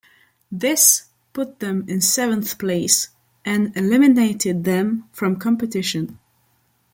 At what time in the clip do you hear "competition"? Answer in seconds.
5.35-6.17